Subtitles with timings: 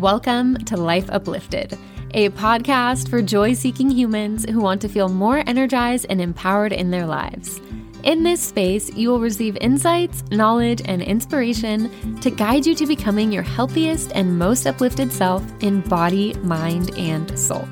[0.00, 1.76] Welcome to Life Uplifted,
[2.12, 6.90] a podcast for joy seeking humans who want to feel more energized and empowered in
[6.90, 7.60] their lives.
[8.02, 13.30] In this space, you will receive insights, knowledge, and inspiration to guide you to becoming
[13.30, 17.68] your healthiest and most uplifted self in body, mind, and soul.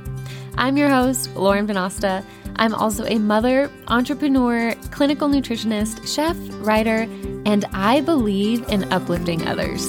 [0.59, 2.23] I'm your host, Lauren Venosta.
[2.57, 7.09] I'm also a mother, entrepreneur, clinical nutritionist, chef, writer,
[7.47, 9.89] and I believe in uplifting others.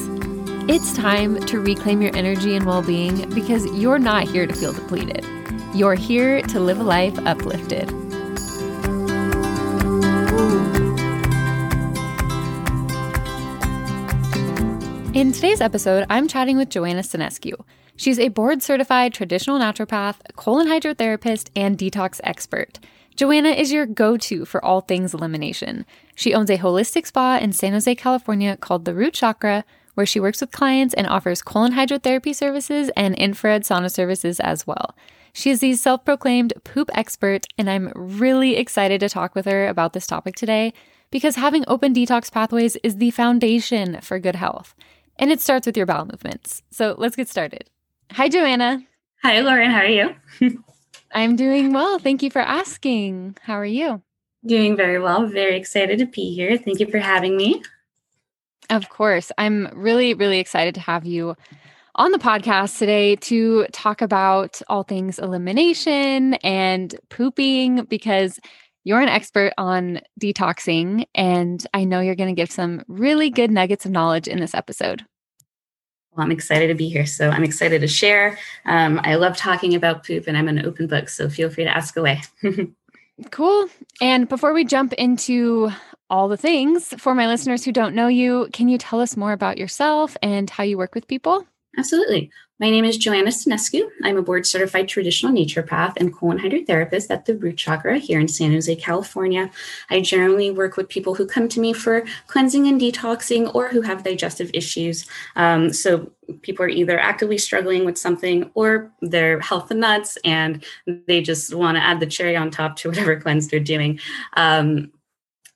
[0.72, 4.72] It's time to reclaim your energy and well being because you're not here to feel
[4.72, 5.26] depleted.
[5.74, 7.90] You're here to live a life uplifted.
[15.16, 17.54] In today's episode, I'm chatting with Joanna Stanescu.
[17.96, 22.78] She's a board certified traditional naturopath, colon hydrotherapist, and detox expert.
[23.16, 25.88] Joanna is your go to for all things elimination.
[26.14, 29.66] She owns a holistic spa in San Jose, California called The Root Chakra,
[30.00, 34.66] where she works with clients and offers colon hydrotherapy services and infrared sauna services as
[34.66, 34.96] well.
[35.34, 39.68] She is the self proclaimed poop expert, and I'm really excited to talk with her
[39.68, 40.72] about this topic today
[41.12, 44.74] because having open detox pathways is the foundation for good health.
[45.18, 46.64] And it starts with your bowel movements.
[46.72, 47.70] So let's get started.
[48.14, 48.82] Hi, Joanna.
[49.24, 49.70] Hi, Lauren.
[49.70, 50.16] How are you?
[51.14, 52.00] I'm doing well.
[52.00, 53.36] Thank you for asking.
[53.42, 54.02] How are you?
[54.46, 55.28] Doing very well.
[55.28, 56.58] Very excited to be here.
[56.58, 57.62] Thank you for having me.
[58.70, 59.32] Of course.
[59.38, 61.36] I'm really, really excited to have you
[61.96, 68.40] on the podcast today to talk about all things elimination and pooping because
[68.84, 71.06] you're an expert on detoxing.
[71.16, 74.54] And I know you're going to give some really good nuggets of knowledge in this
[74.54, 75.04] episode.
[76.12, 77.06] Well, I'm excited to be here.
[77.06, 78.38] So I'm excited to share.
[78.66, 81.10] Um, I love talking about poop and I'm an open book.
[81.10, 82.22] So feel free to ask away.
[83.32, 83.68] cool.
[84.02, 85.72] And before we jump into
[86.10, 86.94] all the things.
[86.98, 90.50] For my listeners who don't know you, can you tell us more about yourself and
[90.50, 91.46] how you work with people?
[91.78, 92.32] Absolutely.
[92.60, 93.88] My name is Joanna Stanescu.
[94.04, 98.28] I'm a board certified traditional naturopath and colon hydrotherapist at the Root Chakra here in
[98.28, 99.50] San Jose, California.
[99.90, 103.80] I generally work with people who come to me for cleansing and detoxing or who
[103.82, 105.06] have digestive issues.
[105.38, 110.66] Um, so people are either actively struggling with something or they're health and nuts and
[110.86, 114.02] they just want to add the cherry on top to whatever cleanse they're doing.
[114.36, 114.92] Um,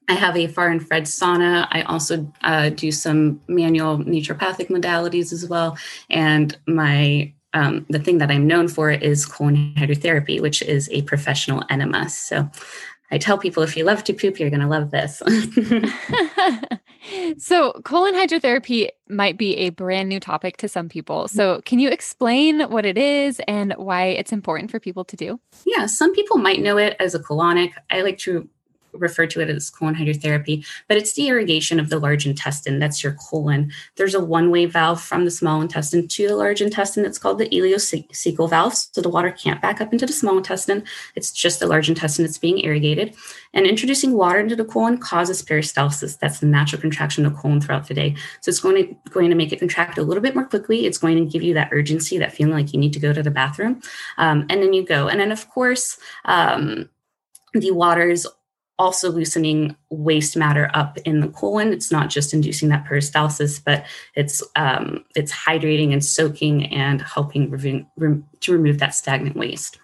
[0.09, 1.67] I have a far infrared sauna.
[1.71, 5.77] I also uh, do some manual naturopathic modalities as well.
[6.09, 11.03] And my um, the thing that I'm known for is colon hydrotherapy, which is a
[11.03, 12.09] professional enema.
[12.09, 12.49] So
[13.13, 15.21] I tell people if you love to poop, you're going to love this.
[17.37, 21.27] so, colon hydrotherapy might be a brand new topic to some people.
[21.27, 25.39] So, can you explain what it is and why it's important for people to do?
[25.63, 27.73] Yeah, some people might know it as a colonic.
[27.91, 28.49] I like to
[28.93, 32.79] refer to it as colon hydrotherapy, but it's the irrigation of the large intestine.
[32.79, 33.71] That's your colon.
[33.95, 37.05] There's a one way valve from the small intestine to the large intestine.
[37.05, 38.75] It's called the ileocecal valve.
[38.75, 40.83] So the water can't back up into the small intestine.
[41.15, 43.15] It's just the large intestine that's being irrigated.
[43.53, 46.17] And introducing water into the colon causes peristalsis.
[46.17, 48.15] That's the natural contraction of the colon throughout the day.
[48.41, 50.85] So it's going to, going to make it contract a little bit more quickly.
[50.85, 53.23] It's going to give you that urgency, that feeling like you need to go to
[53.23, 53.81] the bathroom.
[54.17, 55.07] Um, and then you go.
[55.07, 56.89] And then, of course, um,
[57.53, 58.27] the water is
[58.83, 61.71] also loosening waste matter up in the colon.
[61.71, 63.85] It's not just inducing that peristalsis, but
[64.15, 69.79] it's um, it's hydrating and soaking and helping re- to remove that stagnant waste.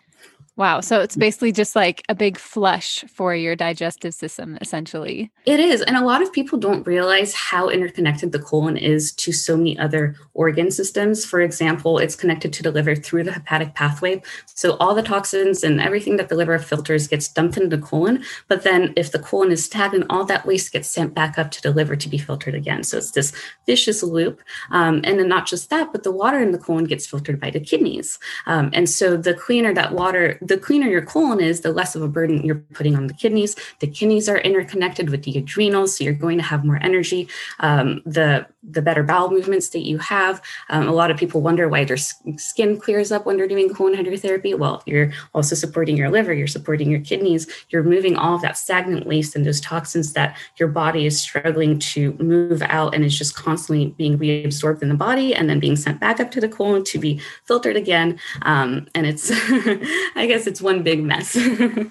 [0.59, 0.81] Wow.
[0.81, 5.31] So it's basically just like a big flush for your digestive system, essentially.
[5.46, 5.81] It is.
[5.81, 9.80] And a lot of people don't realize how interconnected the colon is to so many
[9.80, 11.24] other organ systems.
[11.24, 14.22] For example, it's connected to the liver through the hepatic pathway.
[14.48, 18.25] So all the toxins and everything that the liver filters gets dumped into the colon.
[18.50, 21.62] But then if the colon is stagnant, all that waste gets sent back up to
[21.62, 22.84] the liver to be filtered again.
[22.84, 23.31] So it's this
[23.66, 24.42] vicious loop.
[24.72, 27.50] Um, and then not just that, but the water in the colon gets filtered by
[27.50, 28.19] the kidneys.
[28.46, 32.02] Um, and so the cleaner that water, the cleaner your colon is, the less of
[32.02, 33.56] a burden you're putting on the kidneys.
[33.80, 37.30] The kidneys are interconnected with the adrenals, so you're going to have more energy.
[37.60, 40.42] Um, the the better bowel movements that you have.
[40.69, 43.96] Um, a lot of people wonder why their skin clears up when they're doing colon
[43.96, 44.57] hydrotherapy.
[44.57, 48.57] Well, you're also supporting your liver, you're supporting your kidneys, you're moving all of that
[48.57, 53.18] stagnant waste and those toxins that your body is struggling to move out and is
[53.18, 56.50] just constantly being reabsorbed in the body and then being sent back up to the
[56.50, 58.19] colon to be filtered again.
[58.42, 59.31] Um, and it's,
[60.16, 61.38] I guess it's one big mess.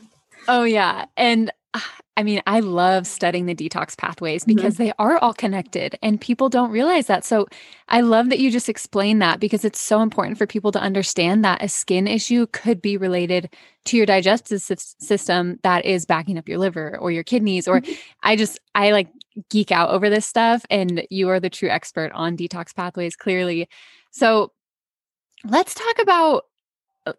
[0.48, 1.06] oh, yeah.
[1.16, 1.52] And
[2.18, 4.82] I mean, I love studying the detox pathways because mm-hmm.
[4.82, 7.24] they are all connected and people don't realize that.
[7.24, 7.46] So
[7.88, 11.44] I love that you just explained that because it's so important for people to understand
[11.44, 13.54] that a skin issue could be related
[13.84, 17.68] to your digestive system that is backing up your liver or your kidneys.
[17.68, 17.92] Or mm-hmm.
[18.24, 19.10] I just, I like
[19.48, 23.68] geek out over this stuff and you are the true expert on detox pathways, clearly.
[24.10, 24.50] So
[25.44, 26.40] let's talk about uh,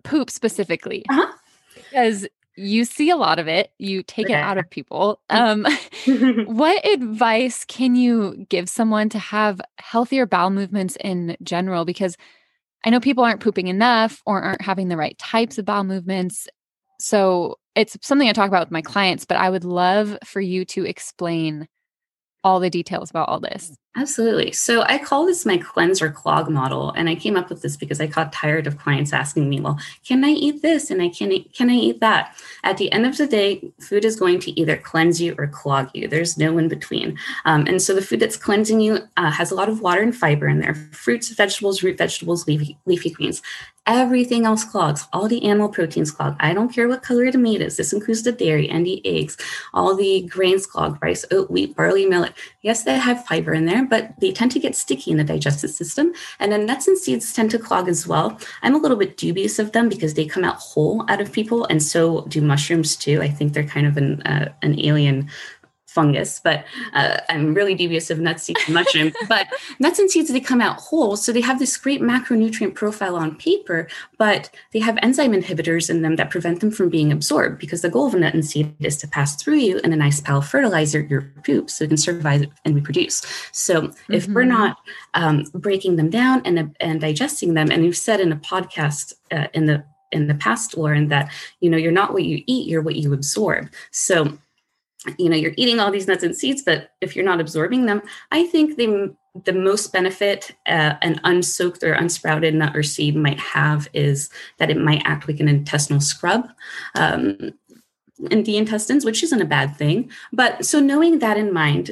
[0.04, 1.06] poop specifically.
[1.10, 1.32] Uh-huh.
[1.76, 5.22] Because you see a lot of it, you take it out of people.
[5.30, 5.66] Um,
[6.46, 11.86] what advice can you give someone to have healthier bowel movements in general?
[11.86, 12.18] Because
[12.86, 16.48] I know people aren't pooping enough or aren't having the right types of bowel movements.
[17.00, 20.66] So it's something I talk about with my clients, but I would love for you
[20.66, 21.68] to explain
[22.44, 23.76] all the details about all this.
[23.98, 24.52] Absolutely.
[24.52, 28.00] So I call this my cleanser clog model, and I came up with this because
[28.00, 31.44] I got tired of clients asking me, "Well, can I eat this and I can
[31.54, 34.78] can I eat that?" At the end of the day, food is going to either
[34.78, 36.08] cleanse you or clog you.
[36.08, 37.18] There's no in between.
[37.46, 40.16] Um, and so the food that's cleansing you uh, has a lot of water and
[40.16, 43.42] fiber in there: fruits, vegetables, root vegetables, leafy, leafy greens.
[43.90, 45.08] Everything else clogs.
[45.12, 46.36] All the animal proteins clog.
[46.40, 47.76] I don't care what color the meat is.
[47.76, 49.36] This includes the dairy and the eggs.
[49.74, 52.34] All the grains clog: rice, oat, wheat, barley, millet.
[52.62, 55.72] Yes, they have fiber in there, but they tend to get sticky in the digestive
[55.72, 56.14] system.
[56.40, 58.40] And then nuts and seeds tend to clog as well.
[58.62, 61.66] I'm a little bit dubious of them because they come out whole out of people,
[61.66, 63.24] and so do mushrooms too.
[63.24, 65.32] I think they're kind of an uh, an alien
[65.90, 69.14] fungus, but uh, I'm really dubious of nuts, seeds, and mushrooms.
[69.30, 69.48] but
[69.80, 71.18] nuts and seeds, they come out whole.
[71.18, 73.88] So they have this great macronutrient profile on paper,
[74.18, 77.90] but they have enzyme inhibitors in them that prevent them from being absorbed because the
[77.90, 80.38] goal of a nut and seed is to pass through you in a nice pile
[80.38, 83.22] of fertilizer, your poop, so it can survive and reproduce.
[83.52, 84.14] So mm-hmm.
[84.14, 84.50] if we're mm-hmm.
[84.50, 84.78] not
[85.16, 89.48] um, breaking them down and, and digesting them, and you've said in a podcast uh,
[89.54, 92.82] in the in the past, Lauren, that you know you're not what you eat, you're
[92.82, 93.70] what you absorb.
[93.92, 94.38] So
[95.18, 98.02] you know you're eating all these nuts and seeds but if you're not absorbing them
[98.32, 99.16] i think the
[99.46, 104.70] the most benefit uh, an unsoaked or unsprouted nut or seed might have is that
[104.70, 106.50] it might act like an intestinal scrub
[106.96, 107.54] um,
[108.32, 110.10] in the intestines which isn't a bad thing.
[110.34, 111.92] But so knowing that in mind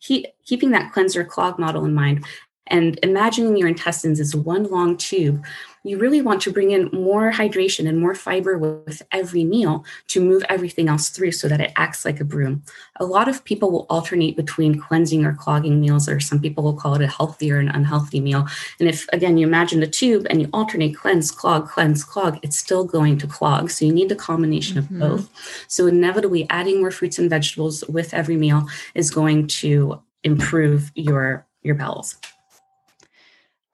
[0.00, 2.24] keep, keeping that cleanser clog model in mind
[2.68, 5.44] and imagining your intestines as one long tube
[5.86, 10.20] you really want to bring in more hydration and more fiber with every meal to
[10.20, 12.62] move everything else through so that it acts like a broom.
[12.96, 16.74] A lot of people will alternate between cleansing or clogging meals, or some people will
[16.74, 18.46] call it a healthy or an unhealthy meal.
[18.80, 22.58] And if, again, you imagine the tube and you alternate cleanse, clog, cleanse, clog, it's
[22.58, 23.70] still going to clog.
[23.70, 25.02] So you need a combination mm-hmm.
[25.02, 25.64] of both.
[25.68, 28.66] So inevitably, adding more fruits and vegetables with every meal
[28.96, 32.16] is going to improve your your bowels.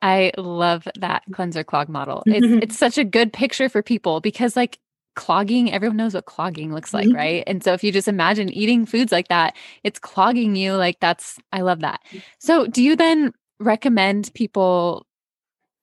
[0.02, 2.22] I love that cleanser clog model.
[2.26, 2.58] It's, mm-hmm.
[2.62, 4.78] it's such a good picture for people because, like,
[5.14, 7.16] clogging, everyone knows what clogging looks like, mm-hmm.
[7.16, 7.44] right?
[7.46, 9.54] And so, if you just imagine eating foods like that,
[9.84, 10.74] it's clogging you.
[10.74, 12.00] Like, that's, I love that.
[12.38, 15.06] So, do you then recommend people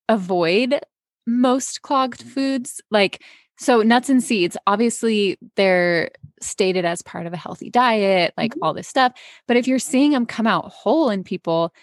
[0.09, 0.79] avoid
[1.25, 2.81] most clogged foods?
[2.91, 3.23] Like,
[3.57, 6.11] so nuts and seeds, obviously, they're
[6.41, 8.63] stated as part of a healthy diet, like mm-hmm.
[8.63, 9.13] all this stuff.
[9.47, 11.73] But if you're seeing them come out whole in people,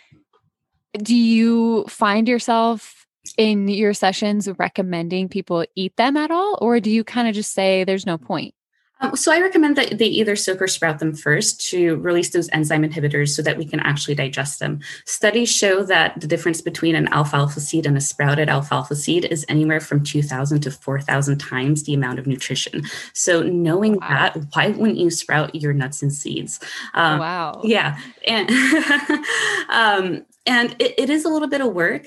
[0.97, 3.07] do you find yourself
[3.37, 7.53] in your sessions recommending people eat them at all or do you kind of just
[7.53, 8.55] say there's no point
[9.01, 12.49] um, so I recommend that they either soak or sprout them first to release those
[12.51, 14.81] enzyme inhibitors so that we can actually digest them.
[15.05, 19.45] Studies show that the difference between an alfalfa seed and a sprouted alfalfa seed is
[19.49, 22.85] anywhere from 2,000 to 4,000 times the amount of nutrition.
[23.13, 24.09] So knowing wow.
[24.09, 26.59] that, why wouldn't you sprout your nuts and seeds?
[26.95, 27.61] Um, wow.
[27.65, 27.99] Yeah.
[28.27, 28.51] And,
[29.69, 32.07] um, and it, it is a little bit of work.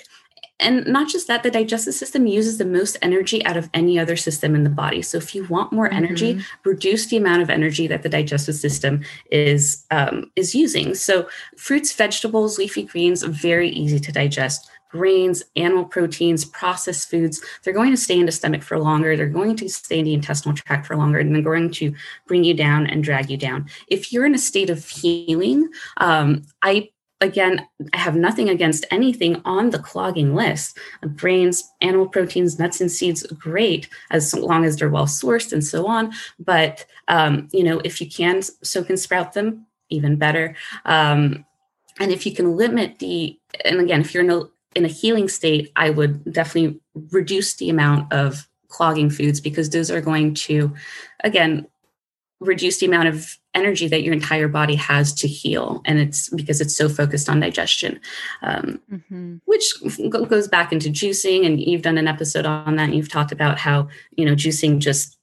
[0.62, 4.17] And not just that the digestive system uses the most energy out of any other
[4.17, 5.01] system in the body.
[5.01, 6.69] So if you want more energy mm-hmm.
[6.69, 10.96] reduce the amount of energy that the digestive system is um, is using.
[10.96, 14.69] So fruits vegetables leafy greens very easy to digest.
[14.89, 19.15] Grains animal proteins processed foods they're going to stay in the stomach for longer.
[19.15, 21.93] They're going to stay in the intestinal tract for longer and they're going to
[22.27, 23.69] bring you down and drag you down.
[23.88, 26.89] If you're in a state of healing um, i
[27.22, 30.78] again, I have nothing against anything on the clogging list.
[31.16, 35.86] Grains, animal proteins, nuts and seeds, great, as long as they're well sourced and so
[35.88, 36.14] on.
[36.40, 40.56] But um, you know, if you can soak and sprout them, even better.
[40.86, 41.46] Um,
[42.00, 44.44] and if you can limit the, and again, if you're in a
[44.76, 46.80] in a healing state, I would definitely
[47.12, 50.74] reduce the amount of clogging foods because those are going to,
[51.24, 51.68] again,
[52.39, 55.81] reduce the amount of energy that your entire body has to heal.
[55.86, 58.00] And it's because it's so focused on digestion
[58.41, 59.38] um, mm-hmm.
[59.46, 59.74] which
[60.10, 61.46] goes back into juicing.
[61.46, 62.86] And you've done an episode on that.
[62.86, 65.17] And you've talked about how you know juicing just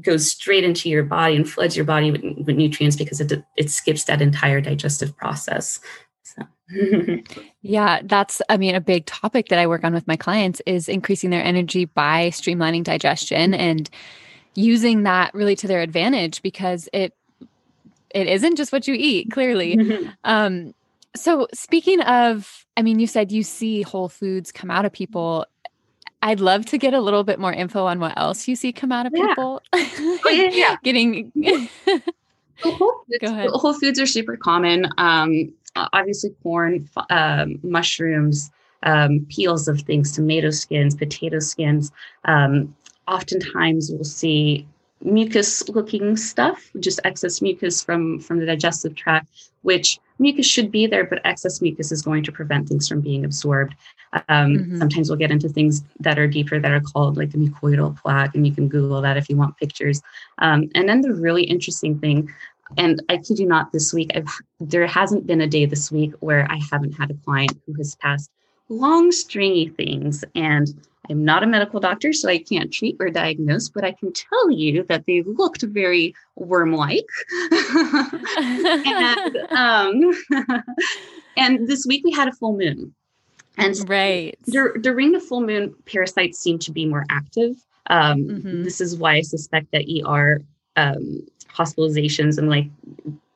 [0.00, 3.70] goes straight into your body and floods your body with, with nutrients because it, it
[3.70, 5.80] skips that entire digestive process.
[6.22, 6.42] So.
[7.60, 10.88] Yeah, that's I mean a big topic that I work on with my clients is
[10.88, 13.52] increasing their energy by streamlining digestion.
[13.52, 13.90] And
[14.58, 17.14] using that really to their advantage because it
[18.10, 20.10] it isn't just what you eat clearly mm-hmm.
[20.24, 20.74] um
[21.14, 25.46] so speaking of i mean you said you see whole foods come out of people
[26.20, 28.90] I'd love to get a little bit more info on what else you see come
[28.90, 29.28] out of yeah.
[29.28, 29.62] people.
[29.72, 30.76] oh, yeah, yeah.
[30.82, 31.30] Getting.
[32.60, 34.88] Whole foods, Whole foods are super common.
[34.98, 38.50] Um, obviously, corn, um, mushrooms,
[38.82, 41.92] um, peels of things, tomato skins, potato skins.
[42.24, 42.74] Um,
[43.08, 44.66] oftentimes, we'll see
[45.04, 49.28] mucus looking stuff just excess mucus from from the digestive tract
[49.62, 53.24] which mucus should be there but excess mucus is going to prevent things from being
[53.24, 53.74] absorbed
[54.28, 54.78] um, mm-hmm.
[54.78, 58.34] sometimes we'll get into things that are deeper that are called like the mucoidal plaque
[58.34, 60.02] and you can google that if you want pictures
[60.38, 62.28] um, and then the really interesting thing
[62.76, 64.26] and i kid you not this week I've,
[64.58, 67.94] there hasn't been a day this week where i haven't had a client who has
[67.96, 68.30] passed
[68.68, 70.74] long stringy things and
[71.10, 74.50] I'm not a medical doctor, so I can't treat or diagnose, but I can tell
[74.50, 77.06] you that they looked very worm like.
[78.38, 80.12] and, um,
[81.36, 82.94] and this week we had a full moon.
[83.56, 84.38] And right.
[84.46, 87.56] during the full moon, parasites seem to be more active.
[87.88, 88.62] Um, mm-hmm.
[88.62, 90.40] This is why I suspect that ER
[90.76, 92.66] um, hospitalizations and like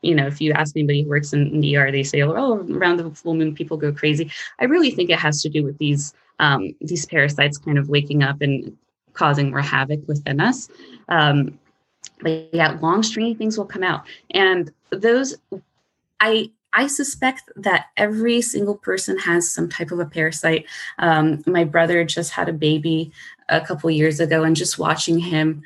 [0.02, 2.98] you know, if you ask anybody who works in the ER, they say, "Oh, around
[2.98, 4.30] the full moon, people go crazy."
[4.60, 8.22] I really think it has to do with these um, these parasites kind of waking
[8.22, 8.76] up and
[9.14, 10.68] causing more havoc within us.
[11.08, 11.58] Um,
[12.20, 15.36] but yeah, long stringy things will come out, and those,
[16.20, 20.66] I I suspect that every single person has some type of a parasite.
[20.98, 23.12] Um, my brother just had a baby
[23.48, 25.62] a couple years ago, and just watching him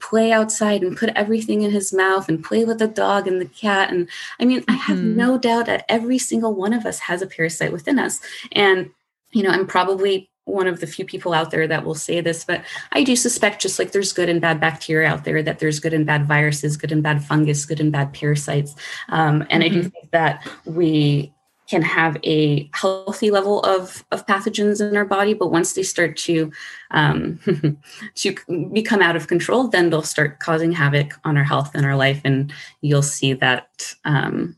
[0.00, 3.46] play outside and put everything in his mouth and play with the dog and the
[3.46, 3.90] cat.
[3.90, 4.08] And
[4.40, 4.64] I mean.
[4.68, 5.16] I have mm-hmm.
[5.16, 8.20] no doubt that every single one of us has a parasite within us.
[8.52, 8.90] And
[9.32, 12.44] you know, I'm probably one of the few people out there that will say this,
[12.44, 15.78] but I do suspect just like there's good and bad bacteria out there, that there's
[15.78, 18.74] good and bad viruses, good and bad fungus, good and bad parasites.
[19.10, 19.64] Um, and mm-hmm.
[19.64, 19.88] I do mm-hmm.
[19.88, 21.32] think that we
[21.68, 26.16] can have a healthy level of, of pathogens in our body, but once they start
[26.16, 26.50] to
[26.90, 27.38] um,
[28.14, 28.34] to
[28.72, 32.20] become out of control, then they'll start causing havoc on our health and our life,
[32.24, 34.56] and you'll see that um,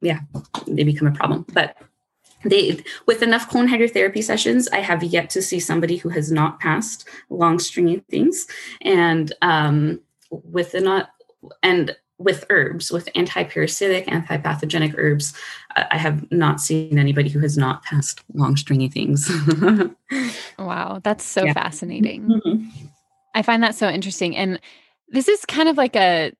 [0.00, 0.20] yeah,
[0.66, 1.44] they become a problem.
[1.52, 1.76] But
[2.44, 6.60] they with enough colon hydrotherapy sessions i have yet to see somebody who has not
[6.60, 8.46] passed long stringy things
[8.82, 9.98] and um,
[10.30, 11.08] with enough
[11.62, 15.34] and with herbs with anti-parasitic anti-pathogenic herbs
[15.76, 19.30] i have not seen anybody who has not passed long stringy things
[20.58, 21.52] wow that's so yeah.
[21.52, 22.66] fascinating mm-hmm.
[23.34, 24.60] i find that so interesting and
[25.08, 26.32] this is kind of like a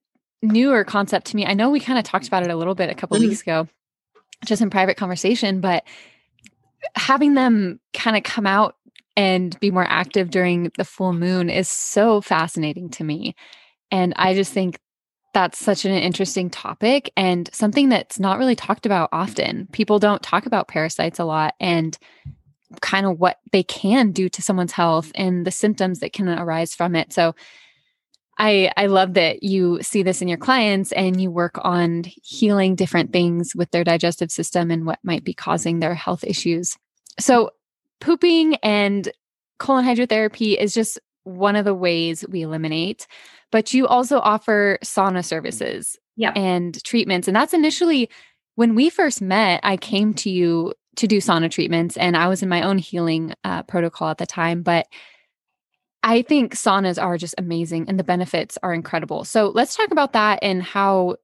[0.43, 2.88] newer concept to me i know we kind of talked about it a little bit
[2.88, 3.28] a couple mm-hmm.
[3.28, 3.69] weeks ago
[4.45, 5.85] just in private conversation, but
[6.97, 8.76] having them kind of come out
[9.16, 13.35] and be more active during the full moon is so fascinating to me.
[13.90, 14.78] And I just think
[15.34, 19.68] that's such an interesting topic and something that's not really talked about often.
[19.72, 21.98] People don't talk about parasites a lot and
[22.80, 26.74] kind of what they can do to someone's health and the symptoms that can arise
[26.74, 27.12] from it.
[27.12, 27.34] So
[28.38, 32.74] I I love that you see this in your clients and you work on healing
[32.74, 36.76] different things with their digestive system and what might be causing their health issues.
[37.20, 37.50] So
[38.00, 39.10] pooping and
[39.58, 43.07] colon hydrotherapy is just one of the ways we eliminate,
[43.50, 46.35] but you also offer sauna services yep.
[46.37, 48.09] and treatments and that's initially
[48.57, 52.43] when we first met, I came to you to do sauna treatments and I was
[52.43, 54.87] in my own healing uh, protocol at the time, but
[56.02, 59.25] I think saunas are just amazing and the benefits are incredible.
[59.25, 61.16] So let's talk about that and how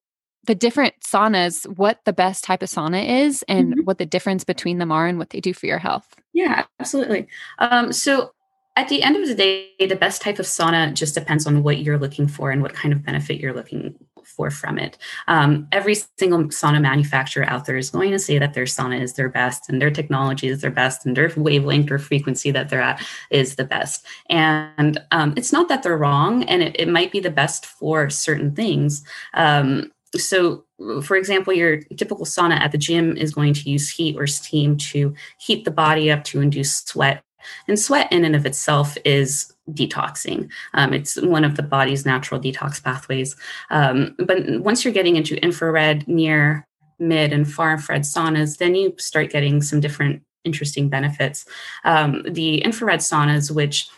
[0.47, 3.81] the different saunas, what the best type of sauna is and mm-hmm.
[3.85, 6.15] what the difference between them are and what they do for your health.
[6.33, 7.29] Yeah, absolutely.
[7.59, 8.33] Um, so
[8.81, 11.81] at the end of the day, the best type of sauna just depends on what
[11.81, 13.95] you're looking for and what kind of benefit you're looking
[14.25, 14.97] for from it.
[15.29, 19.13] Um, every single sauna manufacturer out there is going to say that their sauna is
[19.13, 22.81] their best and their technology is their best and their wavelength or frequency that they're
[22.81, 24.07] at is the best.
[24.31, 28.09] And um, it's not that they're wrong, and it, it, might be the best for
[28.09, 29.05] certain things.
[29.35, 30.65] Um, so
[31.03, 34.79] for example, your typical sauna at the gym is going to use heat or steam
[34.79, 37.23] to heat the body up to induce sweat
[37.69, 40.51] and sweat, in and of itself, is detoxing.
[40.75, 43.37] Um, it's one of the body's natural detox pathways.
[43.71, 46.67] Um, but once you're getting into infrared, near,
[46.99, 51.45] mid, and far infrared saunas, then you start getting some different interesting benefits.
[51.85, 53.89] Um, the infrared saunas, which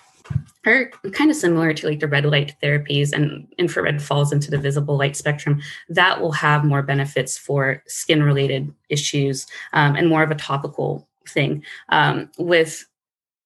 [0.67, 4.59] are kind of similar to like the red light therapies and infrared falls into the
[4.59, 10.23] visible light spectrum that will have more benefits for skin related issues um, and more
[10.23, 12.87] of a topical thing um, with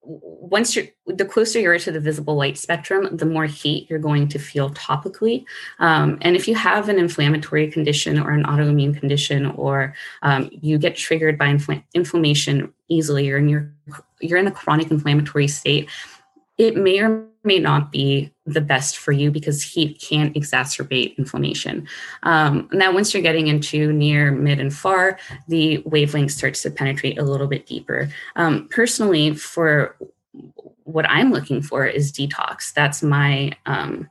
[0.07, 3.99] once you're the closer you are to the visible light spectrum the more heat you're
[3.99, 5.45] going to feel topically.
[5.79, 10.77] Um, and if you have an inflammatory condition or an autoimmune condition or um, you
[10.77, 13.69] get triggered by infl- inflammation easily or you're
[14.21, 15.89] you're in a chronic inflammatory state
[16.57, 21.87] it may or may not be the best for you because heat can exacerbate inflammation.
[22.23, 27.17] Um, now, once you're getting into near, mid, and far, the wavelength starts to penetrate
[27.17, 28.09] a little bit deeper.
[28.35, 29.95] Um, personally, for
[30.83, 32.73] what I'm looking for is detox.
[32.73, 34.09] That's my um,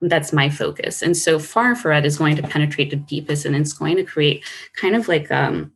[0.00, 1.00] that's my focus.
[1.00, 4.44] And so far infrared is going to penetrate the deepest and it's going to create
[4.74, 5.72] kind of like um,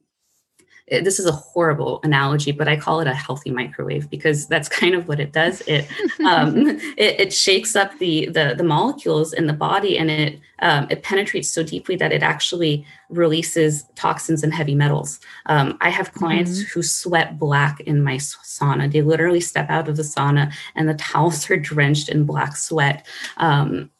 [0.88, 4.94] this is a horrible analogy, but I call it a healthy microwave because that's kind
[4.94, 5.60] of what it does.
[5.62, 5.88] It
[6.24, 6.56] um,
[6.96, 11.02] it, it, shakes up the, the the molecules in the body, and it um, it
[11.02, 15.20] penetrates so deeply that it actually releases toxins and heavy metals.
[15.46, 16.68] Um, I have clients mm-hmm.
[16.72, 18.90] who sweat black in my sauna.
[18.90, 23.06] They literally step out of the sauna, and the towels are drenched in black sweat.
[23.38, 23.90] Um,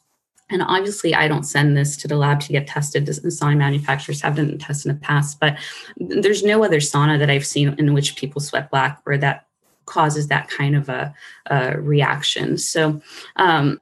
[0.49, 3.05] and obviously, I don't send this to the lab to get tested.
[3.05, 5.57] The sauna manufacturers have done tests in the past, but
[5.97, 9.45] there's no other sauna that I've seen in which people sweat black or that
[9.85, 11.13] causes that kind of a,
[11.47, 12.57] a reaction.
[12.57, 13.01] So,
[13.35, 13.81] um,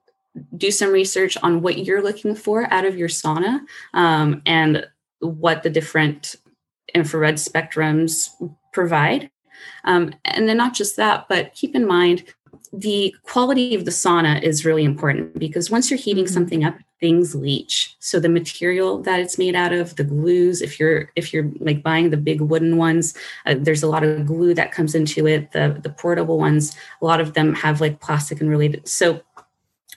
[0.57, 3.61] do some research on what you're looking for out of your sauna
[3.93, 4.85] um, and
[5.19, 6.35] what the different
[6.93, 8.29] infrared spectrums
[8.73, 9.29] provide.
[9.83, 12.23] Um, and then, not just that, but keep in mind
[12.79, 16.33] the quality of the sauna is really important because once you're heating mm-hmm.
[16.33, 17.95] something up things leach.
[17.99, 21.83] So the material that it's made out of the glues if you're if you're like
[21.83, 23.13] buying the big wooden ones
[23.45, 26.75] uh, there's a lot of glue that comes into it the the portable ones.
[27.01, 28.87] A lot of them have like plastic and related.
[28.87, 29.21] So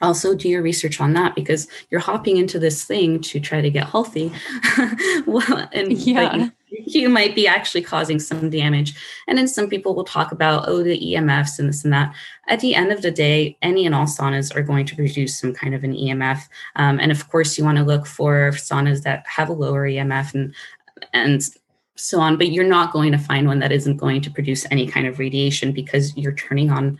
[0.00, 3.70] also do your research on that because you're hopping into this thing to try to
[3.70, 4.32] get healthy.
[5.26, 8.94] Well and yeah you might be actually causing some damage.
[9.26, 12.14] And then some people will talk about, oh, the EMFs and this and that.
[12.48, 15.52] At the end of the day, any and all saunas are going to produce some
[15.52, 16.40] kind of an EMF.
[16.76, 20.34] Um, and of course, you want to look for saunas that have a lower EMF
[20.34, 20.54] and
[21.12, 21.48] and
[21.96, 22.36] so on.
[22.36, 25.18] But you're not going to find one that isn't going to produce any kind of
[25.18, 26.98] radiation because you're turning on.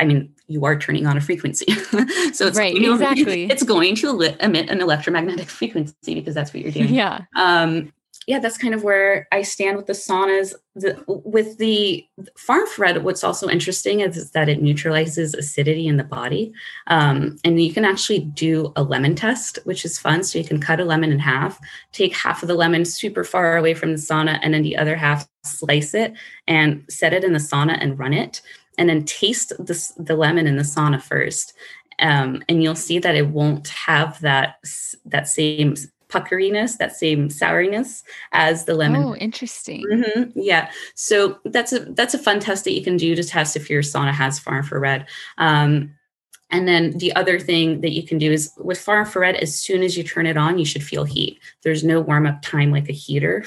[0.00, 1.70] I mean, you are turning on a frequency.
[2.32, 3.44] so it's right, exactly.
[3.44, 6.92] It's going to emit an electromagnetic frequency because that's what you're doing.
[6.92, 7.20] Yeah.
[7.36, 7.92] Um,
[8.28, 10.52] yeah, that's kind of where I stand with the saunas.
[10.74, 15.96] The, with the far infrared, what's also interesting is, is, that it neutralizes acidity in
[15.96, 16.52] the body.
[16.88, 20.22] Um, and you can actually do a lemon test, which is fun.
[20.22, 21.58] So you can cut a lemon in half,
[21.92, 24.94] take half of the lemon super far away from the sauna, and then the other
[24.94, 26.12] half slice it
[26.46, 28.42] and set it in the sauna and run it.
[28.76, 31.54] And then taste this, the lemon in the sauna first.
[31.98, 34.56] Um, and you'll see that it won't have that
[35.06, 35.76] that same
[36.08, 39.02] puckeriness, that same souriness as the lemon.
[39.02, 39.84] Oh, interesting.
[39.90, 40.30] Mm-hmm.
[40.34, 40.70] Yeah.
[40.94, 43.82] So that's a that's a fun test that you can do to test if your
[43.82, 45.06] sauna has far infrared.
[45.38, 45.94] Um,
[46.50, 49.82] and then the other thing that you can do is with far infrared, as soon
[49.82, 51.38] as you turn it on, you should feel heat.
[51.62, 53.44] There's no warm up time like a heater.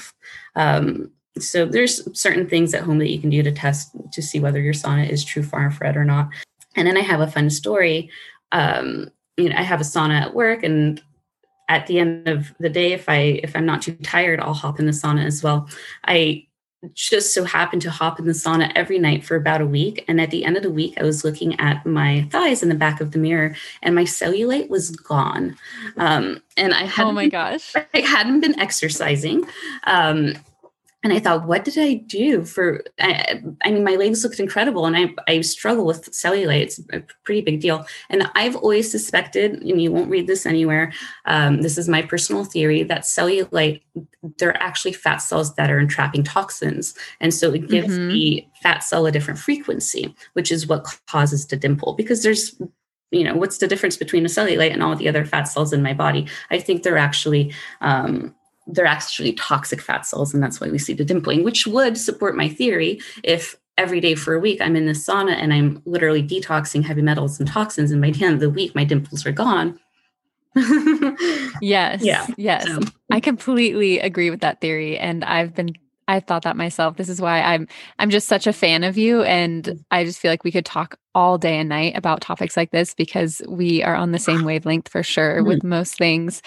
[0.54, 4.38] Um, so there's certain things at home that you can do to test to see
[4.38, 6.28] whether your sauna is true far infrared or not.
[6.76, 8.08] And then I have a fun story.
[8.52, 11.02] Um, you know, I have a sauna at work and
[11.68, 14.78] at the end of the day if i if i'm not too tired i'll hop
[14.78, 15.68] in the sauna as well.
[16.04, 16.46] I
[16.94, 20.20] just so happened to hop in the sauna every night for about a week and
[20.20, 23.00] at the end of the week i was looking at my thighs in the back
[23.00, 25.56] of the mirror and my cellulite was gone.
[25.96, 27.72] Um, and i had oh my gosh.
[27.94, 29.44] I hadn't been exercising
[29.84, 30.34] um,
[31.02, 32.84] and I thought, what did I do for?
[33.00, 36.62] I, I, mean, my legs looked incredible, and I I struggle with cellulite.
[36.62, 40.92] It's a pretty big deal, and I've always suspected, and you won't read this anywhere.
[41.24, 43.82] Um, this is my personal theory that cellulite
[44.38, 48.10] they're actually fat cells that are entrapping toxins, and so it gives mm-hmm.
[48.10, 51.94] the fat cell a different frequency, which is what causes the dimple.
[51.94, 52.60] Because there's
[53.10, 55.82] you know what's the difference between a cellulite and all the other fat cells in
[55.82, 58.34] my body i think they're actually um,
[58.66, 62.36] they're actually toxic fat cells, and that's why we see the dimpling, which would support
[62.36, 66.22] my theory if every day for a week I'm in the sauna and I'm literally
[66.22, 69.32] detoxing heavy metals and toxins, and by the end of the week my dimples are
[69.32, 69.78] gone.
[71.60, 72.02] yes.
[72.02, 72.26] Yeah.
[72.36, 72.66] Yes.
[72.66, 72.80] So.
[73.10, 74.98] I completely agree with that theory.
[74.98, 75.74] And I've been
[76.08, 76.96] I thought that myself.
[76.96, 77.66] This is why I'm
[77.98, 79.84] I'm just such a fan of you and mm.
[79.90, 82.94] I just feel like we could talk all day and night about topics like this
[82.94, 85.48] because we are on the same wavelength for sure mm-hmm.
[85.48, 86.42] with most things.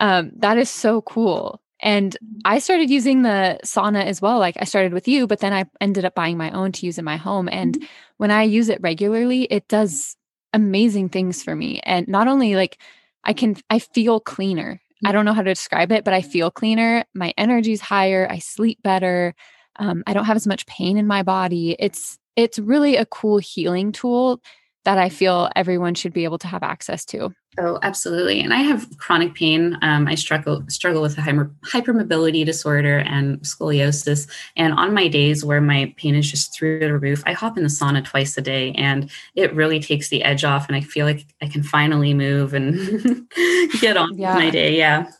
[0.00, 1.60] Um, that is so cool.
[1.80, 4.38] And I started using the sauna as well.
[4.38, 6.98] Like I started with you, but then I ended up buying my own to use
[6.98, 7.48] in my home.
[7.50, 7.86] And mm-hmm.
[8.16, 10.16] when I use it regularly, it does
[10.52, 11.80] amazing things for me.
[11.84, 12.78] And not only like
[13.24, 14.80] I can, I feel cleaner.
[15.04, 17.04] I don't know how to describe it, but I feel cleaner.
[17.14, 18.26] My energy's higher.
[18.30, 19.34] I sleep better.
[19.76, 21.76] Um, I don't have as much pain in my body.
[21.78, 24.40] It's it's really a cool healing tool
[24.84, 27.34] that I feel everyone should be able to have access to.
[27.56, 28.40] Oh, absolutely.
[28.40, 29.78] And I have chronic pain.
[29.80, 34.28] Um, I struggle struggle with a hyper, hypermobility disorder and scoliosis.
[34.56, 37.62] And on my days where my pain is just through the roof, I hop in
[37.62, 40.66] the sauna twice a day, and it really takes the edge off.
[40.66, 42.74] And I feel like I can finally move and
[43.80, 44.34] get on yeah.
[44.34, 44.76] with my day.
[44.76, 45.10] Yeah.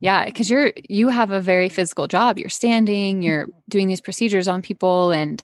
[0.00, 2.38] Yeah, because you're you have a very physical job.
[2.38, 3.22] You're standing.
[3.22, 5.42] You're doing these procedures on people, and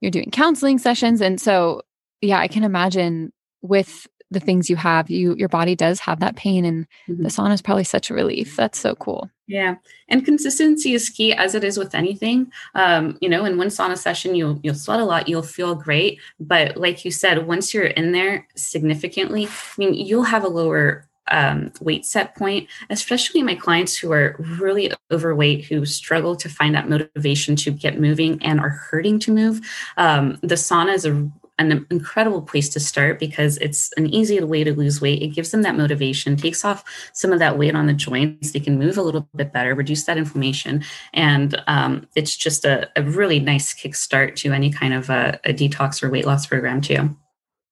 [0.00, 1.20] you're doing counseling sessions.
[1.20, 1.82] And so,
[2.20, 3.32] yeah, I can imagine
[3.62, 7.22] with the things you have you your body does have that pain and mm-hmm.
[7.22, 8.56] the sauna is probably such a relief.
[8.56, 9.28] That's so cool.
[9.48, 9.76] Yeah.
[10.08, 12.52] And consistency is key as it is with anything.
[12.74, 16.20] Um, you know in one sauna session you'll you'll sweat a lot you'll feel great.
[16.38, 21.08] But like you said once you're in there significantly i mean you'll have a lower
[21.30, 26.74] um, weight set point, especially my clients who are really overweight, who struggle to find
[26.74, 29.60] that motivation to get moving and are hurting to move.
[29.96, 34.64] Um, the sauna is a an incredible place to start because it's an easy way
[34.64, 35.22] to lose weight.
[35.22, 38.52] It gives them that motivation, takes off some of that weight on the joints.
[38.52, 40.82] They can move a little bit better, reduce that inflammation.
[41.12, 45.52] And um, it's just a, a, really nice kickstart to any kind of a, a,
[45.52, 47.14] detox or weight loss program, too.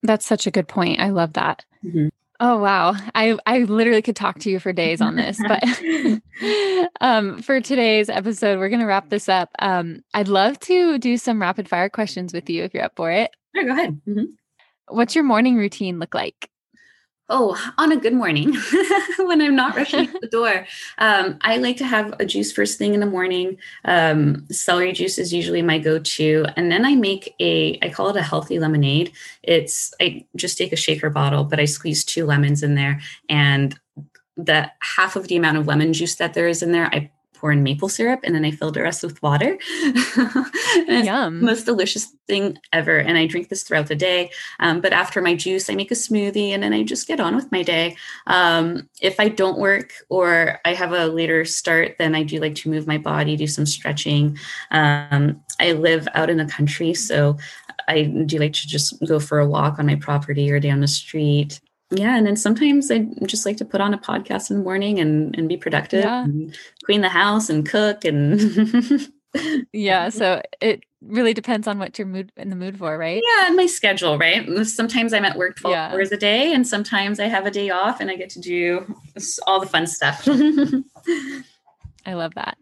[0.02, 1.00] That's such a good point.
[1.00, 1.64] I love that.
[1.82, 2.08] Mm-hmm.
[2.40, 2.94] Oh wow.
[3.14, 5.62] I I literally could talk to you for days on this, but
[7.00, 9.50] um for today's episode we're going to wrap this up.
[9.58, 13.10] Um I'd love to do some rapid fire questions with you if you're up for
[13.10, 13.32] it.
[13.56, 14.00] Sure, go ahead.
[14.08, 14.24] Mm-hmm.
[14.88, 16.48] What's your morning routine look like?
[17.30, 18.54] Oh, on a good morning
[19.18, 22.78] when I'm not rushing out the door, um, I like to have a juice first
[22.78, 23.58] thing in the morning.
[23.84, 28.16] Um, celery juice is usually my go-to, and then I make a I call it
[28.16, 29.12] a healthy lemonade.
[29.42, 33.78] It's I just take a shaker bottle, but I squeeze two lemons in there, and
[34.38, 37.52] the half of the amount of lemon juice that there is in there, I pour
[37.52, 39.58] in maple syrup and then I fill the rest with water.
[40.88, 41.44] Yum.
[41.44, 42.98] most delicious thing ever.
[42.98, 44.30] And I drink this throughout the day.
[44.60, 47.36] Um, but after my juice, I make a smoothie and then I just get on
[47.36, 47.96] with my day.
[48.26, 52.54] Um, if I don't work or I have a later start, then I do like
[52.56, 54.36] to move my body, do some stretching.
[54.70, 57.36] Um, I live out in the country, so
[57.88, 60.88] I do like to just go for a walk on my property or down the
[60.88, 64.62] street yeah and then sometimes i just like to put on a podcast in the
[64.62, 66.04] morning and and be productive.
[66.04, 66.24] Yeah.
[66.24, 69.08] and clean the house and cook and
[69.72, 73.22] yeah so it really depends on what you're mood in the mood for right?
[73.24, 74.66] Yeah and my schedule right?
[74.66, 75.92] Sometimes i'm at work 12 yeah.
[75.92, 78.94] hours a day and sometimes i have a day off and i get to do
[79.46, 80.26] all the fun stuff.
[82.06, 82.58] I love that.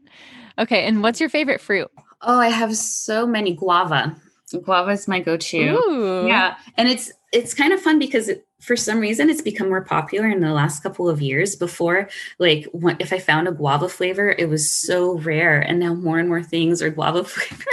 [0.58, 1.90] Okay and what's your favorite fruit?
[2.22, 3.54] Oh i have so many.
[3.54, 4.14] Guava.
[4.62, 5.78] Guava is my go-to.
[5.88, 6.26] Ooh.
[6.26, 9.84] yeah and it's it's kind of fun because it, for some reason it's become more
[9.84, 11.54] popular in the last couple of years.
[11.54, 12.66] Before like
[12.98, 16.42] if i found a guava flavor it was so rare and now more and more
[16.42, 17.64] things are guava flavor.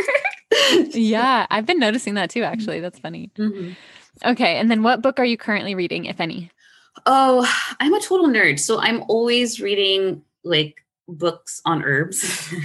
[0.97, 2.79] Yeah i've been noticing that too actually.
[2.79, 3.31] That's funny.
[3.37, 3.71] Mm-hmm.
[4.29, 6.51] okay and then what book are you currently reading if any?
[7.07, 7.41] Oh
[7.79, 12.53] i'm a total nerd so i'm always reading like books on herbs.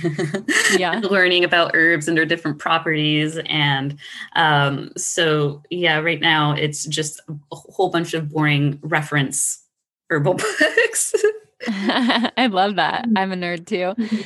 [0.79, 1.01] Yeah.
[1.03, 3.99] Learning about herbs and their different properties and
[4.37, 9.65] um, so yeah right now it's just a whole bunch of boring reference
[10.11, 11.15] herbal books.
[11.69, 13.05] I love that.
[13.05, 13.19] Mm-hmm.
[13.19, 13.95] i'm a nerd too.
[14.01, 14.21] Mm-hmm.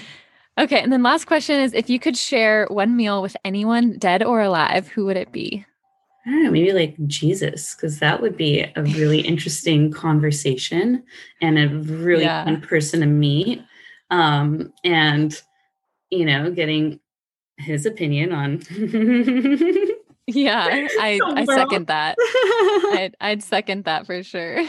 [0.58, 4.22] okay and then last question is if you could share one meal with anyone dead
[4.22, 5.64] or alive who would it be?
[6.26, 11.02] I don't Know, maybe like Jesus, because that would be a really interesting conversation
[11.40, 12.44] and a really yeah.
[12.44, 13.62] fun person to meet
[14.12, 15.42] um, and
[16.10, 17.00] you know getting
[17.56, 18.60] his opinion on
[20.26, 22.16] yeah i i second that.
[22.94, 24.62] I'd, I'd second that for sure.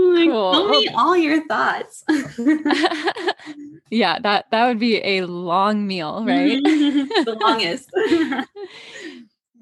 [0.00, 0.52] Like, cool.
[0.52, 2.04] tell me all your thoughts.
[3.90, 6.62] Yeah that that would be a long meal right?
[6.62, 7.90] The longest.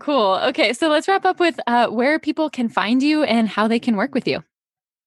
[0.01, 0.41] Cool.
[0.49, 3.79] Okay so let's wrap up with uh, where people can find you and how they
[3.79, 4.43] can work with you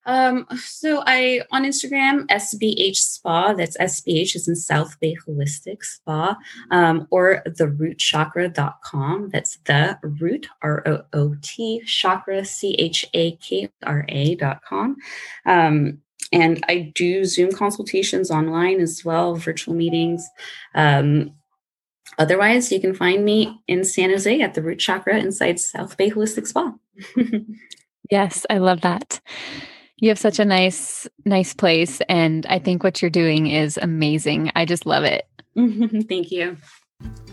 [0.06, 6.38] um, so I on Instagram, SBH Spa, that's SBH is in South Bay Holistic Spa,
[6.72, 9.30] um, or therootchakra.com.
[9.30, 14.98] That's the root, R O O T, chakra, C H A K R A.com.
[15.46, 20.28] Um, and I do Zoom consultations online as well, virtual meetings.
[20.76, 21.32] Um,
[22.18, 26.10] otherwise, you can find me in San Jose at the Root Chakra inside South Bay
[26.10, 26.74] Holistic Spa.
[28.12, 29.22] yes, I love that.
[30.00, 32.02] You have such a nice, nice place.
[32.10, 34.52] And I think what you're doing is amazing.
[34.56, 35.28] I just love it.
[36.08, 36.58] Thank you.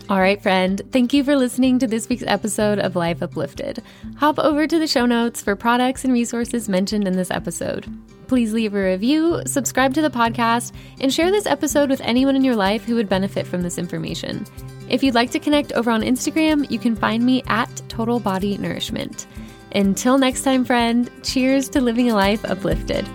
[0.09, 0.81] All right, friend.
[0.91, 3.83] Thank you for listening to this week's episode of Life Uplifted.
[4.15, 7.85] Hop over to the show notes for products and resources mentioned in this episode.
[8.27, 12.43] Please leave a review, subscribe to the podcast, and share this episode with anyone in
[12.43, 14.45] your life who would benefit from this information.
[14.89, 18.57] If you'd like to connect over on Instagram, you can find me at Total Body
[18.57, 19.27] Nourishment.
[19.73, 23.07] Until next time, friend, cheers to living a life uplifted.